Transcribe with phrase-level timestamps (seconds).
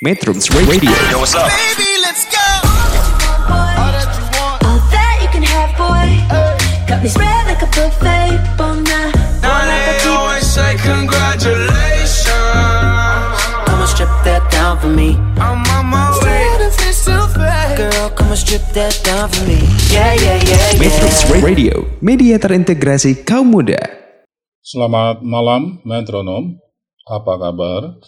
[0.00, 1.52] Metrums Radio Yo, what's up?
[1.52, 2.40] Baby, let's go.
[3.52, 6.08] All that you want, All that you can have, boy.
[6.88, 8.40] Got me spread like a buffet.
[8.56, 9.12] Bon night,
[9.44, 10.08] Now bon they appetit.
[10.08, 12.32] always say congratulations.
[13.68, 15.20] Come and strip that down for me.
[15.36, 16.48] I'm on my way.
[17.76, 19.60] Girl, come and strip that down for me.
[19.92, 21.44] Yeah, yeah, yeah, Metrums yeah.
[21.44, 23.80] Radio Media terintegrasi kaum muda
[24.64, 26.56] Selamat malam, metronom.
[27.04, 28.00] Apa kabar?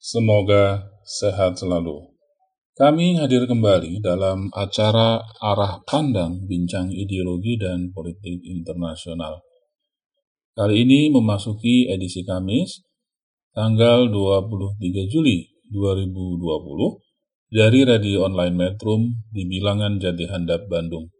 [0.00, 2.10] Semoga sehat selalu.
[2.76, 9.44] Kami hadir kembali dalam acara Arah Pandang Bincang Ideologi dan Politik Internasional.
[10.56, 12.80] Kali ini memasuki edisi Kamis,
[13.52, 16.98] tanggal 23 Juli 2020,
[17.50, 21.10] dari radio online Metrum di Bilangan Jati Handap, Bandung.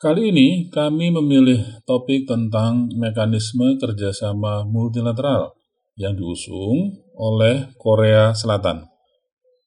[0.00, 5.52] Kali ini kami memilih topik tentang mekanisme kerjasama multilateral
[6.00, 8.88] yang diusung oleh Korea Selatan.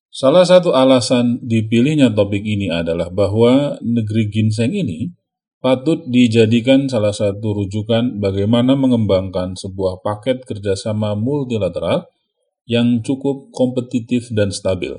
[0.09, 5.13] Salah satu alasan dipilihnya topik ini adalah bahwa negeri ginseng ini
[5.61, 12.09] patut dijadikan salah satu rujukan bagaimana mengembangkan sebuah paket kerjasama multilateral
[12.65, 14.93] yang cukup kompetitif dan stabil.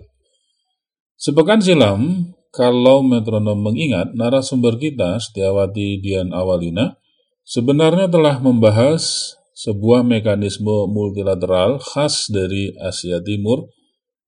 [1.14, 6.98] Sepekan silam, kalau metronom mengingat, narasumber kita, Setiawati Dian Awalina,
[7.46, 13.70] sebenarnya telah membahas sebuah mekanisme multilateral khas dari Asia Timur,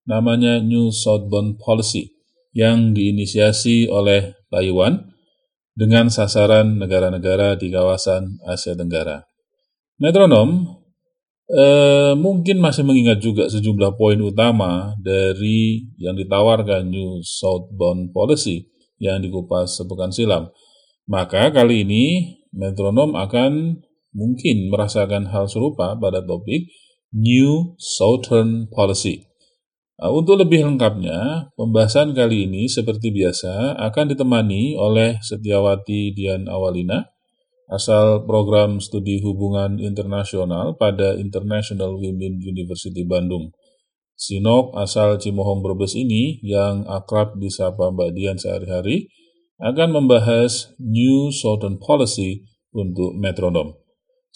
[0.06, 2.14] namanya New Southbound Policy,
[2.54, 5.12] yang diinisiasi oleh Taiwan
[5.76, 9.26] dengan sasaran negara-negara di kawasan Asia Tenggara.
[10.00, 10.80] Metronom,
[11.46, 18.66] Eh, mungkin masih mengingat juga sejumlah poin utama dari yang ditawarkan New Southbound Policy
[18.98, 20.50] yang dikupas sepekan silam.
[21.06, 23.78] Maka kali ini metronom akan
[24.16, 26.72] mungkin merasakan hal serupa pada topik
[27.12, 29.28] New Southern Policy.
[29.96, 37.00] Nah, untuk lebih lengkapnya, pembahasan kali ini seperti biasa akan ditemani oleh Setiawati Dian Awalina,
[37.72, 43.56] asal program studi hubungan internasional pada International Women University Bandung.
[44.16, 49.12] Sinok asal Cimohong Brebes ini yang akrab disapa Mbak Dian sehari-hari
[49.60, 52.44] akan membahas New Southern Policy
[52.76, 53.85] untuk metronom.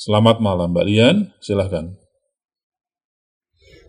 [0.01, 1.93] Selamat malam Mbak Dian, silahkan.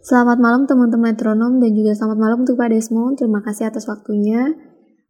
[0.04, 3.16] Selamat malam teman-teman metronom dan juga selamat malam untuk Pak Desmond.
[3.16, 4.52] Terima kasih atas waktunya.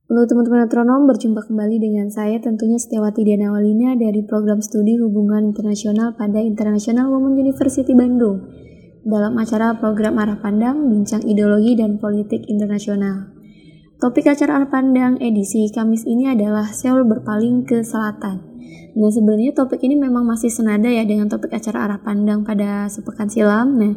[0.06, 5.50] Untuk teman-teman metronom, berjumpa kembali dengan saya tentunya Setiawati Diana Walina dari program studi hubungan
[5.50, 8.46] internasional pada International Women University Bandung
[9.02, 13.34] dalam acara program Arah Pandang, Bincang Ideologi dan Politik Internasional.
[13.98, 18.51] Topik acara Arah Pandang edisi Kamis ini adalah Seoul berpaling ke selatan.
[18.92, 23.32] Nah sebenarnya topik ini memang masih senada ya dengan topik acara Arah Pandang pada sepekan
[23.32, 23.80] silam.
[23.80, 23.94] Nah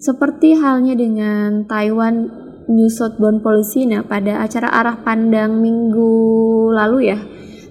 [0.00, 3.84] seperti halnya dengan Taiwan New Southbound Policy.
[3.84, 7.18] Nah, pada acara arah pandang minggu lalu ya,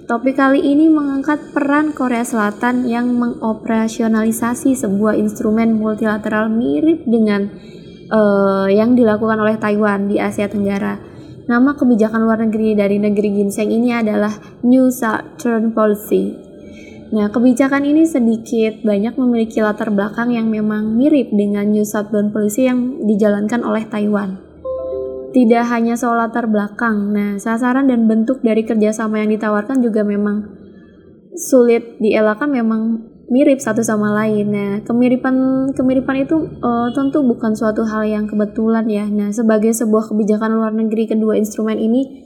[0.05, 7.47] topik kali ini mengangkat peran Korea Selatan yang mengoperasionalisasi sebuah instrumen multilateral mirip dengan
[8.11, 10.99] uh, yang dilakukan oleh Taiwan di Asia Tenggara.
[11.49, 14.29] Nama kebijakan luar negeri dari negeri ginseng ini adalah
[14.61, 16.37] New Southern Policy.
[17.09, 22.69] Nah, kebijakan ini sedikit banyak memiliki latar belakang yang memang mirip dengan New Southbound Policy
[22.69, 24.45] yang dijalankan oleh Taiwan
[25.29, 27.13] tidak hanya soal latar belakang.
[27.13, 30.45] Nah, sasaran dan bentuk dari kerjasama yang ditawarkan juga memang
[31.37, 34.45] sulit dielakkan memang mirip satu sama lain.
[34.49, 39.05] Nah, kemiripan kemiripan itu uh, tentu bukan suatu hal yang kebetulan ya.
[39.05, 42.25] Nah, sebagai sebuah kebijakan luar negeri kedua instrumen ini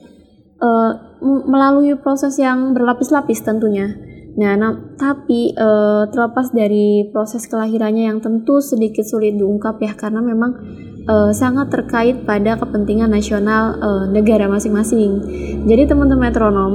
[0.64, 3.92] uh, melalui proses yang berlapis-lapis tentunya.
[4.34, 10.26] Nah, nah tapi uh, terlepas dari proses kelahirannya yang tentu sedikit sulit diungkap ya karena
[10.26, 10.58] memang
[11.06, 15.22] uh, sangat terkait pada kepentingan nasional uh, negara masing-masing.
[15.70, 16.74] Jadi teman-teman metronom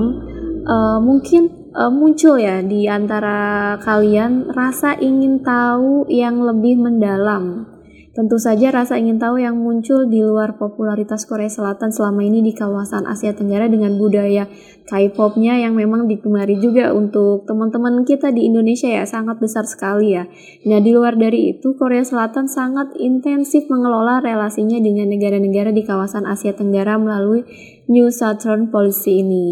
[0.68, 7.70] uh, mungkin uh, muncul ya di antara kalian rasa ingin tahu yang lebih mendalam.
[8.18, 12.50] Tentu saja rasa ingin tahu yang muncul di luar popularitas Korea Selatan selama ini di
[12.50, 14.50] kawasan Asia Tenggara dengan budaya
[14.90, 20.26] K-popnya yang memang digemari juga untuk teman-teman kita di Indonesia ya sangat besar sekali ya.
[20.66, 26.26] Nah di luar dari itu Korea Selatan sangat intensif mengelola relasinya dengan negara-negara di kawasan
[26.26, 27.46] Asia Tenggara melalui
[27.86, 29.46] New Southern Policy ini.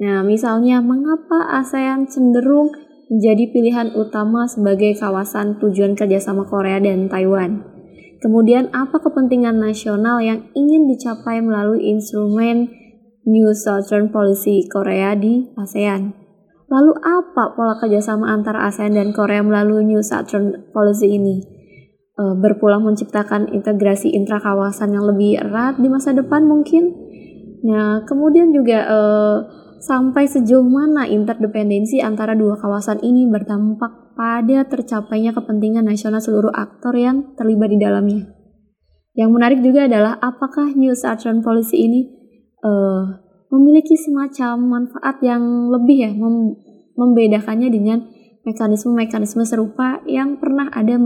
[0.00, 2.72] Nah misalnya mengapa ASEAN cenderung
[3.12, 7.66] menjadi pilihan utama sebagai kawasan tujuan kerjasama Korea dan Taiwan?
[8.22, 12.70] Kemudian apa kepentingan nasional yang ingin dicapai melalui instrumen
[13.26, 16.14] New Southern Policy Korea di ASEAN?
[16.70, 21.62] Lalu apa pola kerjasama antara ASEAN dan Korea melalui New Southern Policy ini?
[22.18, 26.92] uh, berpulang menciptakan integrasi intrakawasan yang lebih erat di masa depan mungkin.
[27.62, 29.36] Nah, kemudian juga uh,
[29.82, 36.94] sampai sejauh mana interdependensi antara dua kawasan ini berdampak pada tercapainya kepentingan nasional seluruh aktor
[36.94, 38.30] yang terlibat di dalamnya.
[39.12, 42.00] Yang menarik juga adalah apakah New Southern Policy ini
[42.64, 43.20] uh,
[43.52, 46.56] memiliki semacam manfaat yang lebih ya mem
[46.92, 48.04] membedakannya dengan
[48.44, 51.00] mekanisme-mekanisme serupa yang pernah ada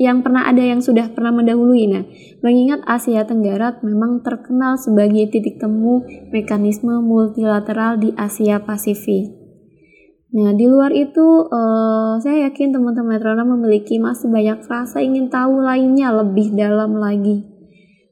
[0.00, 1.84] yang pernah ada yang sudah pernah mendahului.
[1.92, 2.04] Nah,
[2.40, 6.02] mengingat Asia Tenggara memang terkenal sebagai titik temu
[6.32, 9.42] mekanisme multilateral di Asia Pasifik.
[10.32, 15.60] Nah, di luar itu, uh, saya yakin teman-teman metronom memiliki masih banyak rasa ingin tahu
[15.60, 17.44] lainnya lebih dalam lagi.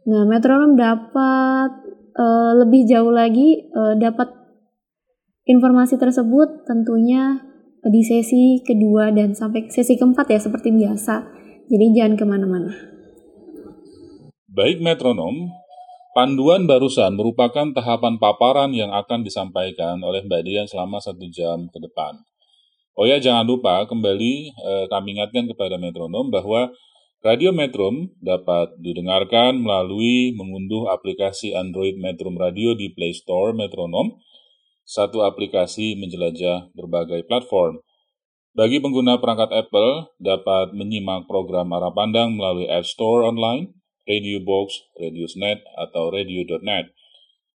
[0.05, 1.71] Nah, metronom dapat
[2.13, 4.29] uh, lebih jauh lagi, uh, dapat
[5.49, 7.41] informasi tersebut tentunya
[7.81, 11.40] di sesi kedua dan sampai sesi keempat ya seperti biasa.
[11.71, 12.75] Jadi jangan ke mana-mana.
[14.51, 15.55] Baik metronom,
[16.19, 21.79] panduan barusan merupakan tahapan paparan yang akan disampaikan oleh Mbak Dian selama satu jam ke
[21.79, 22.19] depan.
[22.99, 26.75] Oh ya, jangan lupa kembali eh, kami ingatkan kepada metronom bahwa
[27.23, 34.19] Radio Metrum dapat didengarkan melalui mengunduh aplikasi Android Metrum Radio di Play Store Metronom,
[34.83, 37.79] satu aplikasi menjelajah berbagai platform.
[38.51, 43.79] Bagi pengguna perangkat Apple, dapat menyimak program arah pandang melalui App Store online,
[44.11, 46.91] Radio Box, Radiosnet, atau Radio.net.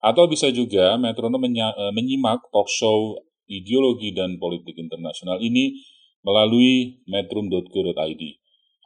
[0.03, 5.79] Atau bisa juga metronom eh, menyimak talk show ideologi dan politik internasional ini
[6.27, 8.23] melalui metrum.co.id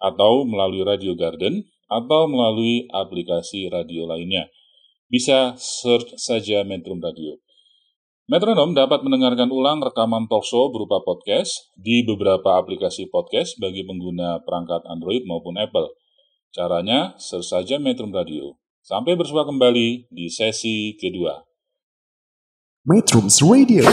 [0.01, 4.49] atau melalui Radio Garden atau melalui aplikasi radio lainnya.
[5.05, 7.44] Bisa search saja Metrum Radio.
[8.25, 14.81] Metronom dapat mendengarkan ulang rekaman talkshow berupa podcast di beberapa aplikasi podcast bagi pengguna perangkat
[14.89, 15.93] Android maupun Apple.
[16.49, 18.57] Caranya, search saja Metrum Radio.
[18.81, 21.37] Sampai bersua kembali di sesi kedua.
[22.89, 23.85] Metrums Radio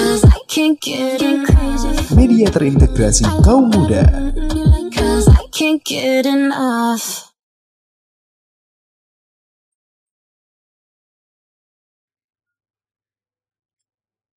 [2.16, 4.32] Media terintegrasi kaum muda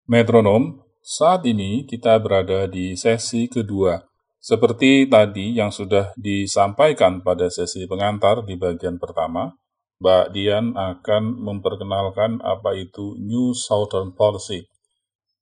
[0.06, 4.06] Metronom, saat ini kita berada di sesi kedua.
[4.38, 9.57] Seperti tadi yang sudah disampaikan pada sesi pengantar di bagian pertama,
[9.98, 14.69] Mbak Dian akan memperkenalkan apa itu New Southern Policy.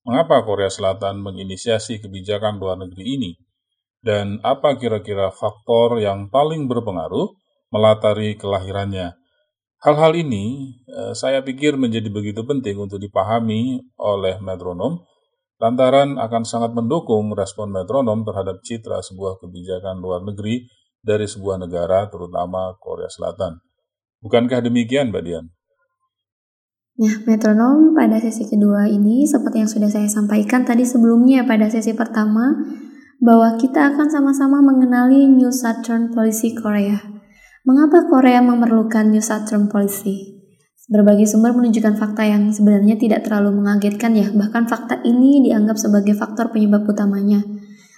[0.08, 3.32] Mengapa Korea Selatan menginisiasi kebijakan luar negeri ini?
[4.00, 7.36] Dan apa kira-kira faktor yang paling berpengaruh
[7.68, 9.12] melatari kelahirannya?
[9.84, 15.04] Hal-hal ini eh, saya pikir menjadi begitu penting untuk dipahami oleh metronom,
[15.60, 20.72] lantaran akan sangat mendukung respon metronom terhadap citra sebuah kebijakan luar negeri
[21.04, 23.60] dari sebuah negara, terutama Korea Selatan.
[24.24, 25.52] Bukankah demikian, Mbak Dian?
[26.94, 31.92] Nah, metronom pada sesi kedua ini, seperti yang sudah saya sampaikan tadi sebelumnya pada sesi
[31.92, 32.56] pertama,
[33.20, 37.13] bahwa kita akan sama-sama mengenali New Southern Policy Korea.
[37.64, 40.36] Mengapa Korea memerlukan New Southern Policy?
[40.92, 46.12] Berbagai sumber menunjukkan fakta yang sebenarnya tidak terlalu mengagetkan ya, bahkan fakta ini dianggap sebagai
[46.12, 47.40] faktor penyebab utamanya.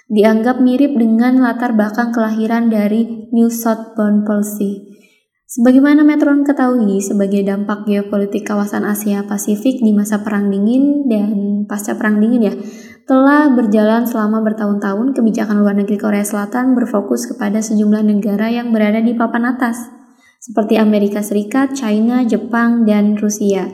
[0.06, 4.85] Dianggap mirip dengan latar belakang kelahiran dari New Southern Policy.
[5.49, 11.97] Sebagaimana Metron ketahui sebagai dampak geopolitik kawasan Asia Pasifik di masa Perang Dingin dan pasca
[11.97, 12.54] Perang Dingin ya,
[13.06, 18.97] telah berjalan selama bertahun-tahun, kebijakan luar negeri Korea Selatan berfokus kepada sejumlah negara yang berada
[18.97, 19.94] di papan atas,
[20.42, 23.69] seperti Amerika Serikat, China, Jepang, dan Rusia.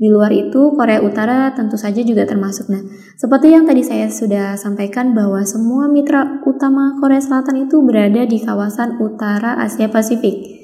[0.00, 2.72] Di luar itu, Korea Utara tentu saja juga termasuk.
[2.72, 2.80] Nah,
[3.20, 8.40] seperti yang tadi saya sudah sampaikan bahwa semua mitra utama Korea Selatan itu berada di
[8.40, 10.59] kawasan utara Asia Pasifik.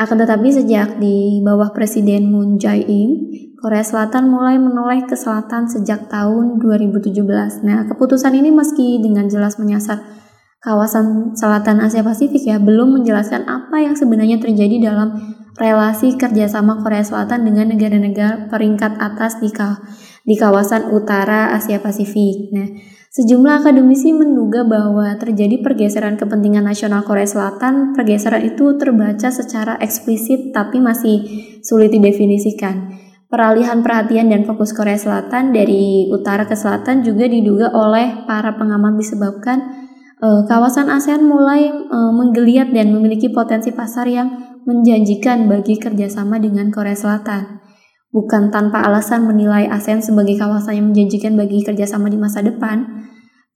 [0.00, 3.20] Akan tetapi sejak di bawah Presiden Moon Jae-in,
[3.60, 7.20] Korea Selatan mulai menoleh ke selatan sejak tahun 2017.
[7.68, 10.00] Nah, keputusan ini meski dengan jelas menyasar
[10.64, 17.04] kawasan selatan Asia Pasifik ya, belum menjelaskan apa yang sebenarnya terjadi dalam relasi kerjasama Korea
[17.04, 19.52] Selatan dengan negara-negara peringkat atas di,
[20.24, 22.56] di kawasan utara Asia Pasifik.
[22.56, 22.68] Nah,
[23.10, 27.92] sejumlah akademisi menduga bahwa terjadi pergeseran kepentingan nasional Korea Selatan.
[27.92, 31.26] Pergeseran itu terbaca secara eksplisit tapi masih
[31.66, 32.94] sulit didefinisikan.
[33.30, 38.98] Peralihan perhatian dan fokus Korea Selatan dari utara ke selatan juga diduga oleh para pengamat
[38.98, 39.58] disebabkan
[40.18, 46.74] uh, kawasan ASEAN mulai uh, menggeliat dan memiliki potensi pasar yang menjanjikan bagi kerjasama dengan
[46.74, 47.59] Korea Selatan.
[48.10, 53.06] Bukan tanpa alasan menilai ASEAN sebagai kawasan yang menjanjikan bagi kerjasama di masa depan,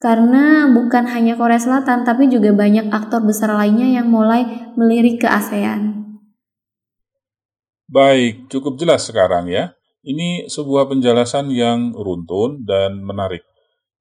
[0.04, 5.28] Karena bukan hanya Korea Selatan, tapi juga banyak aktor besar lainnya yang mulai melirik ke
[5.30, 6.12] ASEAN.
[7.88, 9.72] Baik, cukup jelas sekarang ya.
[10.04, 13.48] Ini sebuah penjelasan yang runtun dan menarik.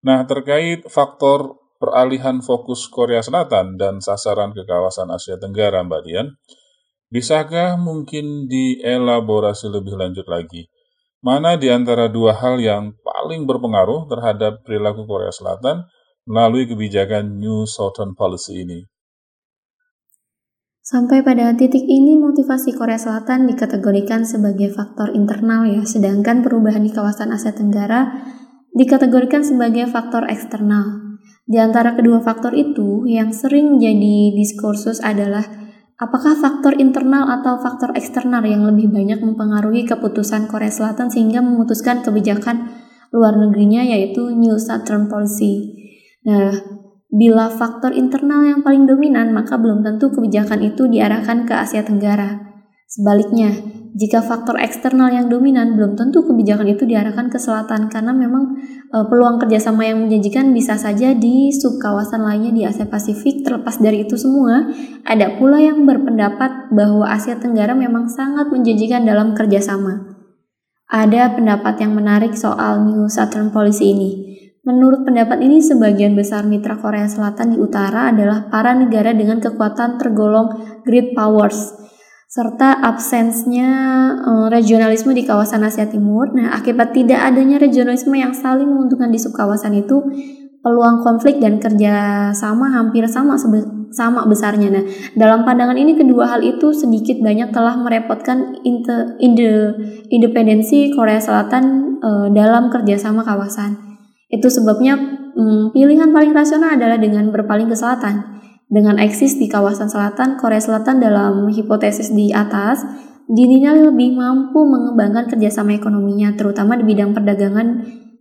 [0.04, 6.36] Nah, terkait faktor peralihan fokus Korea Selatan dan sasaran ke kawasan Asia Tenggara, Mbak Dian,
[7.14, 10.66] bisakah mungkin dielaborasi lebih lanjut lagi?
[11.22, 15.86] Mana di antara dua hal yang paling berpengaruh terhadap perilaku Korea Selatan
[16.26, 18.82] melalui kebijakan New Southern Policy ini?
[20.84, 26.92] Sampai pada titik ini motivasi Korea Selatan dikategorikan sebagai faktor internal ya, sedangkan perubahan di
[26.92, 28.12] kawasan Asia Tenggara
[28.76, 31.16] dikategorikan sebagai faktor eksternal.
[31.48, 35.63] Di antara kedua faktor itu, yang sering jadi diskursus adalah
[36.02, 42.02] apakah faktor internal atau faktor eksternal yang lebih banyak mempengaruhi keputusan Korea Selatan sehingga memutuskan
[42.02, 42.70] kebijakan
[43.14, 45.82] luar negerinya yaitu New Southern Policy.
[46.26, 46.56] Nah,
[47.14, 52.42] Bila faktor internal yang paling dominan, maka belum tentu kebijakan itu diarahkan ke Asia Tenggara.
[52.90, 53.54] Sebaliknya,
[53.94, 58.58] jika faktor eksternal yang dominan, belum tentu kebijakan itu diarahkan ke selatan karena memang
[58.90, 63.46] e, peluang kerjasama yang menjanjikan bisa saja di subkawasan lainnya di Asia Pasifik.
[63.46, 64.66] Terlepas dari itu semua,
[65.06, 70.18] ada pula yang berpendapat bahwa Asia Tenggara memang sangat menjanjikan dalam kerjasama.
[70.90, 74.12] Ada pendapat yang menarik soal New Southern Policy ini.
[74.66, 80.02] Menurut pendapat ini, sebagian besar mitra Korea Selatan di utara adalah para negara dengan kekuatan
[80.02, 81.84] tergolong great powers,
[82.34, 83.70] serta absensnya
[84.26, 86.34] uh, regionalisme di kawasan Asia Timur.
[86.34, 90.02] Nah, akibat tidak adanya regionalisme yang saling menguntungkan di subkawasan itu,
[90.66, 93.38] peluang konflik dan kerjasama hampir sama
[93.94, 94.74] sama besarnya.
[94.74, 94.82] Nah,
[95.14, 99.78] dalam pandangan ini kedua hal itu sedikit banyak telah merepotkan inde,
[100.10, 103.78] independensi Korea Selatan uh, dalam kerjasama kawasan.
[104.34, 104.98] Itu sebabnya
[105.38, 108.42] hmm, pilihan paling rasional adalah dengan berpaling ke selatan.
[108.72, 112.82] Dengan eksis di kawasan selatan, Korea Selatan dalam hipotesis di atas
[113.28, 117.68] dinilai lebih mampu mengembangkan kerjasama ekonominya, terutama di bidang perdagangan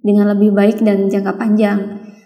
[0.03, 1.79] dengan lebih baik dan jangka panjang.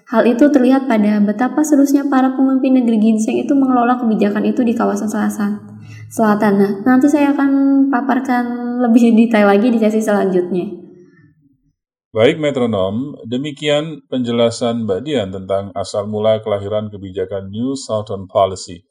[0.07, 4.71] Hal itu terlihat pada betapa seriusnya para pemimpin negeri ginseng itu mengelola kebijakan itu di
[4.71, 5.59] kawasan selatan.
[6.07, 6.53] Selatan.
[6.63, 7.51] Nah, nanti saya akan
[7.91, 10.86] paparkan lebih detail lagi di sesi selanjutnya.
[12.15, 18.87] Baik metronom, demikian penjelasan Mbak Dian tentang asal mula kelahiran kebijakan New Southern Policy.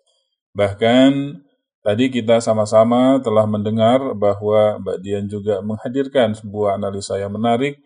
[0.52, 1.40] Bahkan
[1.80, 7.80] tadi kita sama-sama telah mendengar bahwa Mbak Dian juga menghadirkan sebuah analisa yang menarik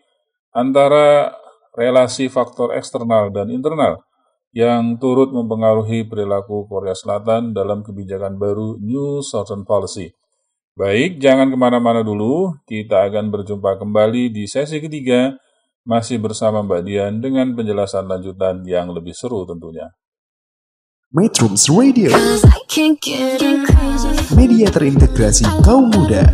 [0.50, 1.30] antara
[1.78, 4.02] relasi faktor eksternal dan internal
[4.50, 10.10] yang turut mempengaruhi perilaku Korea Selatan dalam kebijakan baru New Southern Policy.
[10.80, 12.56] Baik, jangan ke mana-mana dulu.
[12.64, 15.36] Kita akan berjumpa kembali di sesi ketiga,
[15.84, 19.92] masih bersama Mbak Dian dengan penjelasan lanjutan yang lebih seru tentunya.
[21.12, 22.08] Metrums Radio
[24.32, 26.24] Media terintegrasi kaum muda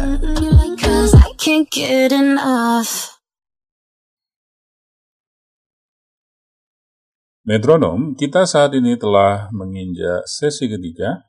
[7.43, 11.27] Metronom, kita saat ini telah menginjak sesi ketiga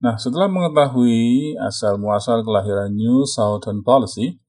[0.00, 4.40] Nah, setelah mengetahui asal-muasal kelahiran New Southern Policy,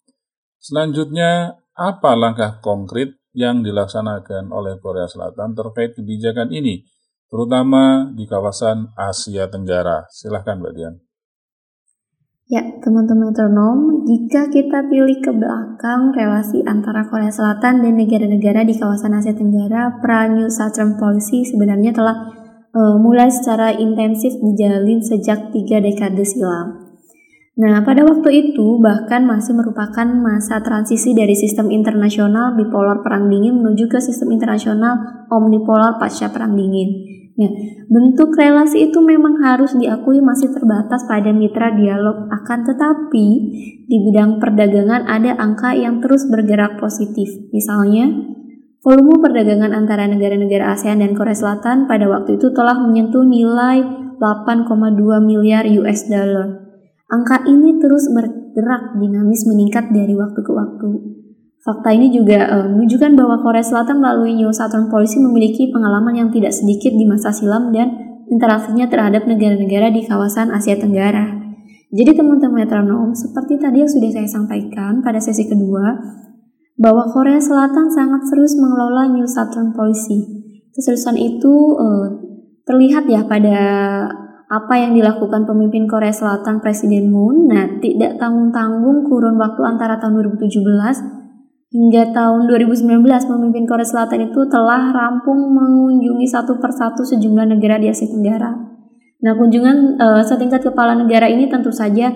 [0.56, 6.88] selanjutnya apa langkah konkret yang dilaksanakan oleh Korea Selatan terkait kebijakan ini,
[7.28, 10.08] terutama di kawasan Asia Tenggara?
[10.08, 10.96] Silahkan, Mbak Dian.
[12.52, 18.76] Ya, teman-teman metronom, jika kita pilih ke belakang relasi antara Korea Selatan dan negara-negara di
[18.76, 22.41] kawasan Asia Tenggara, pra-New Southern Policy sebenarnya telah
[22.76, 26.92] uh, mulai secara intensif dijalin sejak tiga dekade silam.
[27.60, 33.60] Nah, pada waktu itu bahkan masih merupakan masa transisi dari sistem internasional bipolar perang dingin
[33.60, 37.12] menuju ke sistem internasional omnipolar pasca perang dingin.
[37.36, 37.52] Nah,
[37.92, 43.28] bentuk relasi itu memang harus diakui masih terbatas pada mitra dialog, akan tetapi
[43.88, 47.30] di bidang perdagangan ada angka yang terus bergerak positif.
[47.52, 48.32] Misalnya,
[48.82, 53.86] Volume perdagangan antara negara-negara ASEAN dan Korea Selatan pada waktu itu telah menyentuh nilai
[54.18, 56.66] 8,2 miliar US dollar.
[57.06, 60.90] Angka ini terus bergerak dinamis meningkat dari waktu ke waktu.
[61.62, 66.30] Fakta ini juga uh, menunjukkan bahwa Korea Selatan melalui New Southern Policy memiliki pengalaman yang
[66.34, 71.38] tidak sedikit di masa silam dan interaksinya terhadap negara-negara di kawasan Asia Tenggara.
[71.94, 76.02] Jadi teman-teman metronom, seperti tadi yang sudah saya sampaikan pada sesi kedua,
[76.82, 80.26] bahwa Korea Selatan sangat serius mengelola New Southern Policy.
[80.74, 82.10] Keseriusan itu uh,
[82.66, 83.60] terlihat ya pada
[84.50, 87.46] apa yang dilakukan pemimpin Korea Selatan Presiden Moon.
[87.54, 91.22] Nah, tidak tanggung-tanggung kurun waktu antara tahun 2017
[91.72, 97.94] hingga tahun 2019 pemimpin Korea Selatan itu telah rampung mengunjungi satu persatu sejumlah negara di
[97.94, 98.52] Asia Tenggara.
[99.22, 102.10] Nah, kunjungan uh, setingkat kepala negara ini tentu saja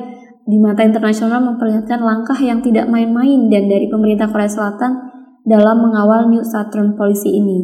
[0.45, 4.93] di mata internasional memperlihatkan langkah yang tidak main-main dan dari pemerintah Korea Selatan
[5.41, 7.59] dalam mengawal New Southern Policy ini.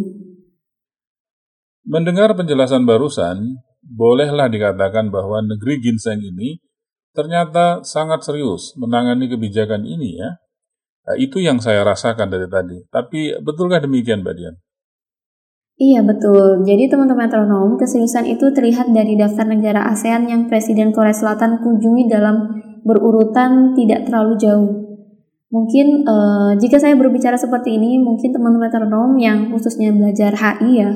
[1.85, 6.61] Mendengar penjelasan barusan, bolehlah dikatakan bahwa negeri ginseng ini
[7.13, 10.41] ternyata sangat serius menangani kebijakan ini ya.
[11.01, 12.77] Nah, itu yang saya rasakan dari tadi.
[12.89, 14.55] Tapi betulkah demikian, Mbak Dian?
[15.81, 16.61] Iya betul.
[16.61, 22.05] Jadi teman-teman metronom, keseriusan itu terlihat dari daftar negara ASEAN yang Presiden Korea Selatan kunjungi
[22.05, 24.71] dalam berurutan tidak terlalu jauh.
[25.51, 30.95] Mungkin uh, jika saya berbicara seperti ini, mungkin teman-teman metronom yang khususnya belajar HI ya,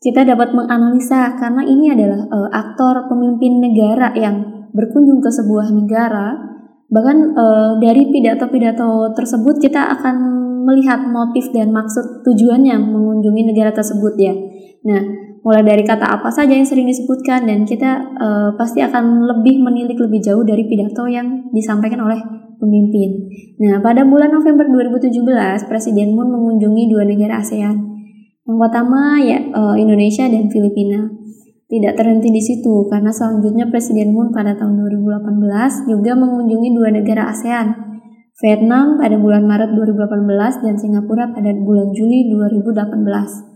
[0.00, 6.32] kita dapat menganalisa karena ini adalah uh, aktor pemimpin negara yang berkunjung ke sebuah negara,
[6.92, 7.44] bahkan e,
[7.80, 10.16] dari pidato-pidato tersebut kita akan
[10.64, 14.34] melihat motif dan maksud tujuannya mengunjungi negara tersebut ya.
[14.88, 15.02] Nah,
[15.42, 19.98] mulai dari kata apa saja yang sering disebutkan dan kita e, pasti akan lebih menilik
[19.98, 22.18] lebih jauh dari pidato yang disampaikan oleh
[22.62, 23.26] pemimpin.
[23.58, 27.74] Nah, pada bulan November 2017, Presiden Moon mengunjungi dua negara ASEAN.
[28.46, 31.10] Yang pertama ya e, Indonesia dan Filipina.
[31.66, 37.32] Tidak terhenti di situ, karena selanjutnya Presiden Moon pada tahun 2018 juga mengunjungi dua negara
[37.32, 37.72] ASEAN,
[38.38, 43.51] Vietnam pada bulan Maret 2018 dan Singapura pada bulan Juli 2018.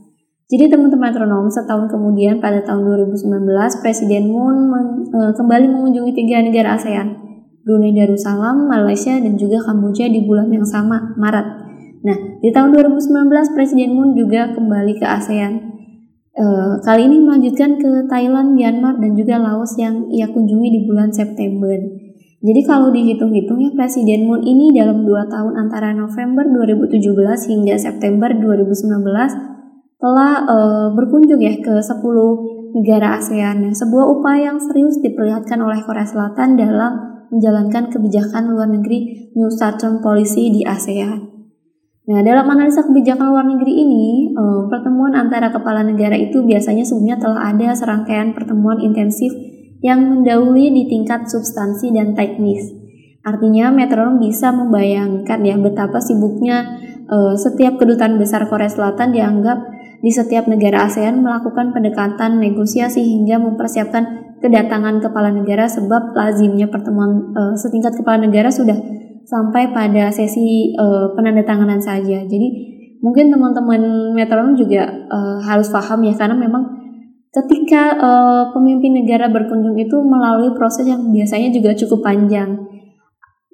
[0.47, 6.39] Jadi teman-teman metronom setahun kemudian pada tahun 2019 Presiden Moon men, e, kembali mengunjungi tiga
[6.39, 7.19] negara ASEAN,
[7.67, 11.47] Brunei Darussalam, Malaysia dan juga Kamboja di bulan yang sama, Maret.
[12.07, 15.77] Nah, di tahun 2019 Presiden Moon juga kembali ke ASEAN
[16.37, 21.09] Uh, kali ini melanjutkan ke Thailand, Myanmar, dan juga Laos yang ia kunjungi di bulan
[21.09, 21.81] September.
[22.45, 28.29] Jadi kalau dihitung-hitung ya Presiden Moon ini dalam dua tahun antara November 2017 hingga September
[28.37, 29.56] 2019
[29.97, 32.05] telah uh, berkunjung ya ke 10
[32.77, 33.65] negara ASEAN.
[33.65, 36.93] Nah, sebuah upaya yang serius diperlihatkan oleh Korea Selatan dalam
[37.33, 41.37] menjalankan kebijakan luar negeri New Southern Policy di ASEAN.
[42.07, 47.19] Nah, dalam analisa kebijakan luar negeri ini, eh, pertemuan antara kepala negara itu biasanya sebelumnya
[47.19, 49.35] telah ada serangkaian pertemuan intensif
[49.83, 52.71] yang mendahului di tingkat substansi dan teknis.
[53.27, 56.79] Artinya, metronom bisa membayangkan ya betapa sibuknya
[57.11, 63.41] eh, setiap kedutaan besar Korea Selatan dianggap di setiap negara ASEAN melakukan pendekatan negosiasi hingga
[63.41, 68.77] mempersiapkan kedatangan kepala negara sebab lazimnya pertemuan eh, setingkat kepala negara sudah
[69.27, 72.23] sampai pada sesi uh, penandatanganan saja.
[72.23, 72.49] Jadi
[73.03, 76.63] mungkin teman-teman metronom juga uh, harus paham ya karena memang
[77.35, 82.55] ketika uh, pemimpin negara berkunjung itu melalui proses yang biasanya juga cukup panjang.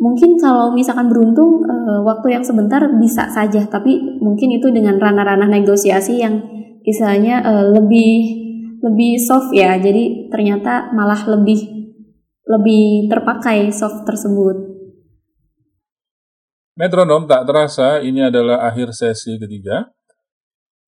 [0.03, 5.47] Mungkin kalau misalkan beruntung uh, waktu yang sebentar bisa saja, tapi mungkin itu dengan ranah-ranah
[5.47, 6.43] negosiasi yang
[6.83, 8.43] istilahnya uh, lebih
[8.83, 9.79] lebih soft ya.
[9.79, 11.87] Jadi ternyata malah lebih
[12.51, 14.75] lebih terpakai soft tersebut.
[16.75, 19.87] Metronom tak terasa ini adalah akhir sesi ketiga.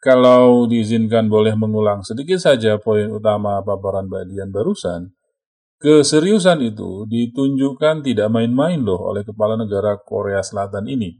[0.02, 5.14] Kalau diizinkan boleh mengulang sedikit saja poin utama paparan Mbak barusan.
[5.82, 11.18] Keseriusan itu ditunjukkan tidak main-main loh oleh kepala negara Korea Selatan ini.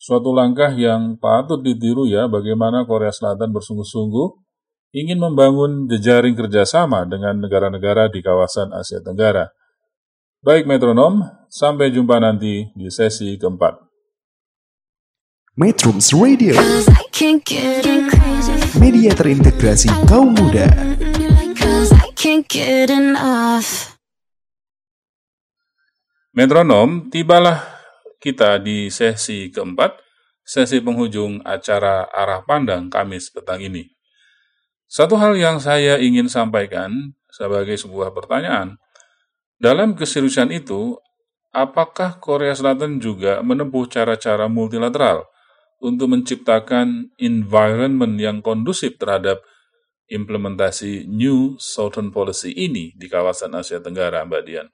[0.00, 4.28] Suatu langkah yang patut ditiru ya bagaimana Korea Selatan bersungguh-sungguh
[4.96, 9.52] ingin membangun jejaring kerjasama dengan negara-negara di kawasan Asia Tenggara.
[10.40, 11.20] Baik metronom,
[11.52, 13.76] sampai jumpa nanti di sesi keempat.
[15.60, 16.56] Metrums Radio
[18.80, 20.64] Media terintegrasi kaum muda
[26.32, 27.60] Metronom, tibalah
[28.16, 30.00] kita di sesi keempat,
[30.40, 33.84] sesi penghujung acara arah pandang Kamis petang ini.
[34.88, 38.80] Satu hal yang saya ingin sampaikan sebagai sebuah pertanyaan,
[39.60, 40.96] dalam keseriusan itu,
[41.52, 45.28] apakah Korea Selatan juga menempuh cara-cara multilateral
[45.80, 49.44] untuk menciptakan environment yang kondusif terhadap
[50.10, 54.66] implementasi New Southern Policy ini di kawasan Asia Tenggara, Mbak Dian?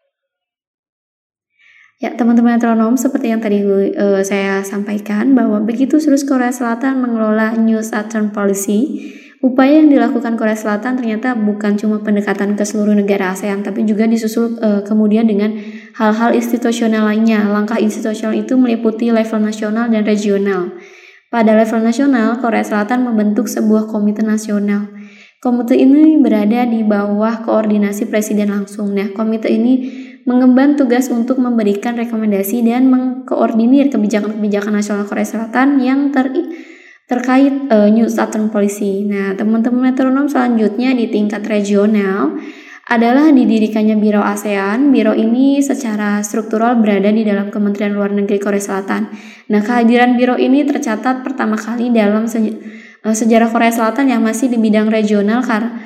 [1.96, 7.56] Ya, teman-teman metronom, seperti yang tadi uh, saya sampaikan bahwa begitu serius Korea Selatan mengelola
[7.56, 9.12] New Southern Policy,
[9.44, 14.08] Upaya yang dilakukan Korea Selatan ternyata bukan cuma pendekatan ke seluruh negara ASEAN, tapi juga
[14.08, 15.54] disusul uh, kemudian dengan
[15.94, 17.44] hal-hal institusional lainnya.
[17.44, 20.72] Langkah institusional itu meliputi level nasional dan regional.
[21.28, 24.88] Pada level nasional, Korea Selatan membentuk sebuah komite nasional.
[25.36, 28.96] Komite ini berada di bawah koordinasi presiden langsung.
[28.96, 29.92] Nah, komite ini
[30.24, 36.32] mengemban tugas untuk memberikan rekomendasi dan mengkoordinir kebijakan-kebijakan nasional Korea Selatan yang ter
[37.06, 39.06] terkait uh, New Southern Policy.
[39.06, 42.34] Nah, teman-teman metronom selanjutnya di tingkat regional
[42.86, 44.90] adalah didirikannya Biro ASEAN.
[44.90, 49.10] Biro ini secara struktural berada di dalam Kementerian Luar Negeri Korea Selatan.
[49.52, 52.26] Nah, kehadiran biro ini tercatat pertama kali dalam
[53.12, 55.78] sejarah Korea Selatan yang masih di bidang regional karena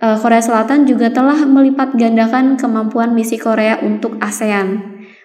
[0.00, 4.80] uh, Korea Selatan juga telah melipat gandakan kemampuan misi Korea untuk ASEAN.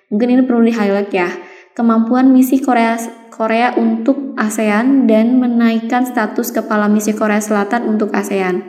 [0.10, 1.30] Mungkin ini perlu di-highlight ya.
[1.78, 2.98] Kemampuan misi Korea
[3.30, 8.66] Korea untuk ASEAN dan menaikkan status kepala misi Korea Selatan untuk ASEAN.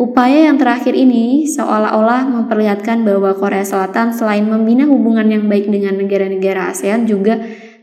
[0.00, 6.00] Upaya yang terakhir ini seolah-olah memperlihatkan bahwa Korea Selatan selain membina hubungan yang baik dengan
[6.00, 7.38] negara-negara ASEAN juga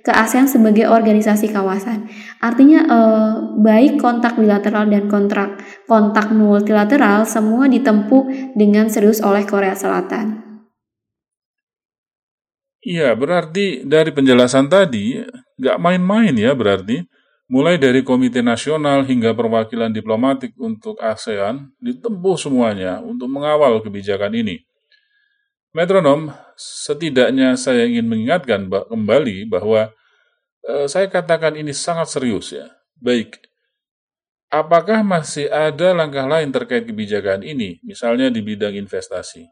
[0.07, 2.07] ke ASEAN sebagai organisasi kawasan.
[2.39, 9.75] Artinya eh, baik kontak bilateral dan kontrak kontak multilateral semua ditempuh dengan serius oleh Korea
[9.75, 10.47] Selatan.
[12.87, 15.19] Iya, berarti dari penjelasan tadi
[15.59, 17.03] nggak main-main ya berarti
[17.47, 24.67] Mulai dari Komite Nasional hingga perwakilan diplomatik untuk ASEAN ditempuh semuanya untuk mengawal kebijakan ini.
[25.71, 26.27] Metronom,
[26.59, 29.95] setidaknya saya ingin mengingatkan kembali bahwa
[30.91, 32.67] saya katakan ini sangat serius ya.
[32.97, 33.39] Baik,
[34.51, 39.47] apakah masih ada langkah lain terkait kebijakan ini, misalnya di bidang investasi?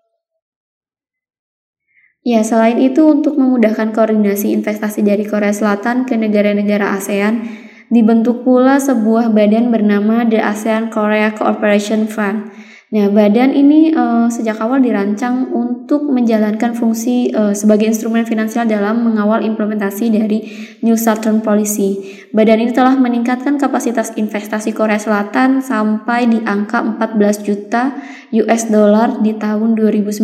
[2.25, 8.81] Ya, selain itu untuk memudahkan koordinasi investasi dari Korea Selatan ke negara-negara ASEAN, Dibentuk pula
[8.81, 12.49] sebuah badan bernama The ASEAN Korea Cooperation Fund.
[12.93, 19.01] Nah, badan ini uh, sejak awal dirancang untuk menjalankan fungsi uh, sebagai instrumen finansial dalam
[19.01, 20.45] mengawal implementasi dari
[20.85, 22.21] New Southern Policy.
[22.29, 27.89] Badan ini telah meningkatkan kapasitas investasi Korea Selatan sampai di angka 14 juta
[28.45, 30.21] US dollar di tahun 2019.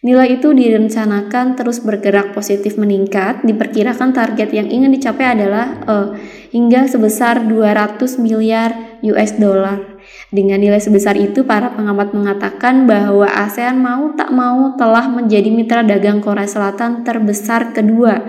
[0.00, 3.44] Nilai itu direncanakan terus bergerak positif meningkat.
[3.44, 6.16] Diperkirakan target yang ingin dicapai adalah uh,
[6.56, 9.99] hingga sebesar 200 miliar US dollar.
[10.30, 15.82] Dengan nilai sebesar itu, para pengamat mengatakan bahwa ASEAN mau tak mau telah menjadi mitra
[15.82, 18.22] dagang Korea Selatan terbesar kedua.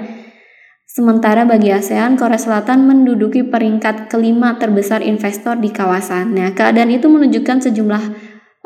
[0.90, 6.34] Sementara bagi ASEAN, Korea Selatan menduduki peringkat kelima terbesar investor di kawasan.
[6.34, 8.04] Nah, keadaan itu menunjukkan sejumlah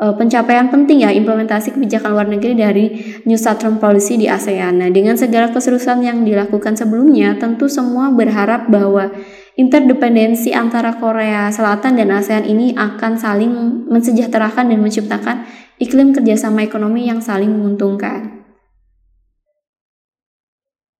[0.00, 2.84] uh, pencapaian penting ya implementasi kebijakan luar negeri dari
[3.28, 4.80] New Southern Policy di ASEAN.
[4.80, 9.12] Nah, dengan segala keseriusan yang dilakukan sebelumnya, tentu semua berharap bahwa
[9.56, 13.52] interdependensi antara Korea Selatan dan ASEAN ini akan saling
[13.88, 15.36] mensejahterakan dan menciptakan
[15.80, 18.44] iklim kerjasama ekonomi yang saling menguntungkan.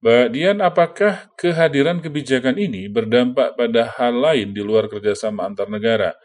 [0.01, 6.17] Mbak Dian, apakah kehadiran kebijakan ini berdampak pada hal lain di luar kerjasama antar negara?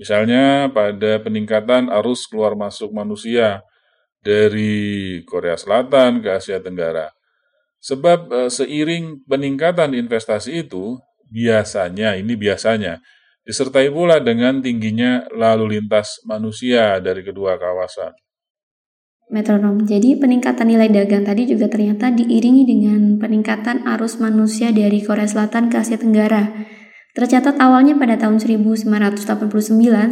[0.00, 3.62] Misalnya pada peningkatan arus keluar masuk manusia
[4.22, 7.10] dari Korea Selatan ke Asia Tenggara.
[7.82, 10.96] Sebab e, seiring peningkatan investasi itu,
[11.32, 13.00] biasanya, ini biasanya,
[13.42, 18.12] disertai pula dengan tingginya lalu lintas manusia dari kedua kawasan.
[19.32, 19.88] Metronom.
[19.88, 25.72] Jadi peningkatan nilai dagang tadi juga ternyata diiringi dengan peningkatan arus manusia dari Korea Selatan
[25.72, 26.52] ke Asia Tenggara.
[27.16, 29.24] Tercatat awalnya pada tahun 1989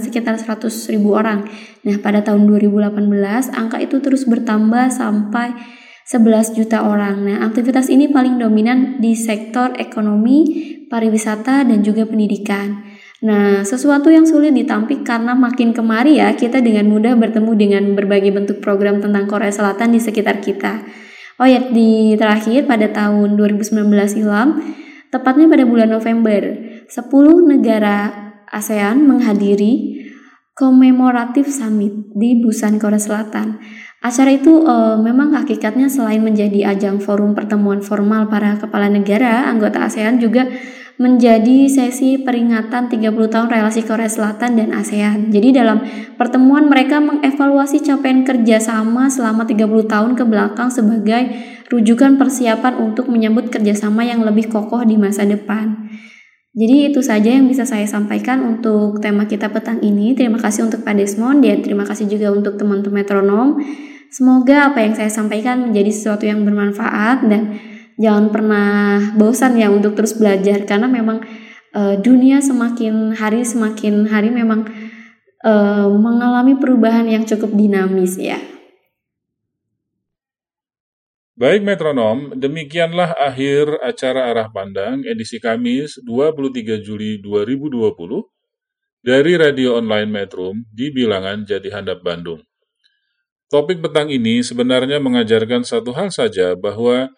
[0.05, 1.45] sekitar 100 ribu orang.
[1.85, 5.53] Nah, pada tahun 2018 angka itu terus bertambah sampai
[6.09, 7.25] 11 juta orang.
[7.25, 10.49] Nah, aktivitas ini paling dominan di sektor ekonomi,
[10.91, 12.83] pariwisata, dan juga pendidikan.
[13.21, 18.33] Nah, sesuatu yang sulit ditampik karena makin kemari ya, kita dengan mudah bertemu dengan berbagai
[18.33, 20.83] bentuk program tentang Korea Selatan di sekitar kita.
[21.41, 24.61] Oh ya, di terakhir pada tahun 2019 silam,
[25.13, 26.41] tepatnya pada bulan November,
[26.89, 26.91] 10
[27.45, 28.13] negara
[28.51, 30.01] ASEAN menghadiri
[30.57, 33.57] komemoratif summit di Busan, Korea Selatan.
[34.01, 39.85] Acara itu e, memang hakikatnya selain menjadi ajang forum pertemuan formal para kepala negara, anggota
[39.85, 40.49] ASEAN juga
[41.01, 45.33] menjadi sesi peringatan 30 tahun relasi Korea Selatan dan ASEAN.
[45.33, 45.81] Jadi dalam
[46.21, 51.33] pertemuan mereka mengevaluasi capaian kerjasama selama 30 tahun ke belakang sebagai
[51.73, 55.89] rujukan persiapan untuk menyambut kerjasama yang lebih kokoh di masa depan.
[56.53, 60.13] Jadi itu saja yang bisa saya sampaikan untuk tema kita petang ini.
[60.13, 63.57] Terima kasih untuk Pak Desmond dan terima kasih juga untuk teman-teman metronom.
[64.13, 67.57] Semoga apa yang saya sampaikan menjadi sesuatu yang bermanfaat dan
[68.01, 71.21] jangan pernah bosan ya untuk terus belajar karena memang
[71.77, 74.65] uh, dunia semakin hari semakin hari memang
[75.45, 78.41] uh, mengalami perubahan yang cukup dinamis ya.
[81.41, 87.97] Baik metronom, demikianlah akhir acara Arah Pandang edisi Kamis 23 Juli 2020
[89.01, 92.45] dari radio online Metrum di Bilangan Jati Handap Bandung.
[93.49, 97.09] Topik petang ini sebenarnya mengajarkan satu hal saja bahwa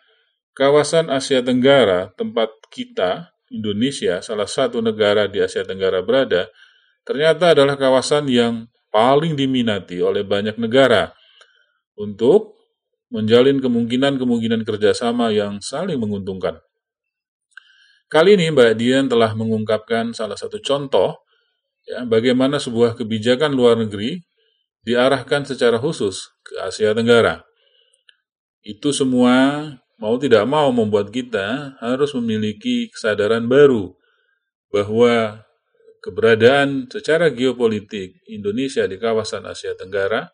[0.52, 6.48] kawasan Asia Tenggara, tempat kita, Indonesia, salah satu negara di Asia Tenggara berada,
[7.04, 11.12] ternyata adalah kawasan yang paling diminati oleh banyak negara
[11.96, 12.56] untuk
[13.12, 16.60] menjalin kemungkinan-kemungkinan kerjasama yang saling menguntungkan.
[18.08, 21.24] Kali ini Mbak Dian telah mengungkapkan salah satu contoh
[21.88, 24.20] ya, bagaimana sebuah kebijakan luar negeri
[24.84, 27.44] diarahkan secara khusus ke Asia Tenggara.
[28.60, 29.64] Itu semua
[30.02, 33.94] mau tidak mau membuat kita harus memiliki kesadaran baru
[34.74, 35.46] bahwa
[36.02, 40.26] keberadaan secara geopolitik Indonesia di kawasan Asia Tenggara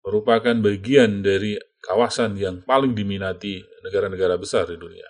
[0.00, 5.04] merupakan bagian dari kawasan yang paling diminati negara-negara besar di dunia.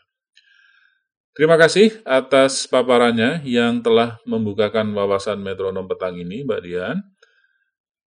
[1.38, 6.98] Terima kasih atas paparannya yang telah membukakan wawasan metronom petang ini, Mbak Dian.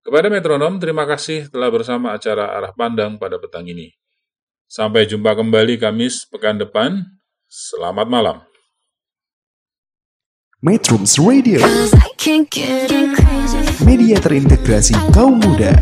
[0.03, 3.88] Kepada metronom, terima kasih telah bersama acara Arah Pandang pada petang ini.
[4.71, 7.03] Sampai jumpa kembali Kamis pekan depan.
[7.51, 8.39] Selamat malam.
[10.63, 13.84] Metrums Radio, Cause I can't get enough.
[13.84, 15.75] media terintegrasi kaum muda.